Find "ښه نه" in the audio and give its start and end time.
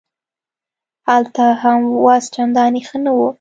2.87-3.11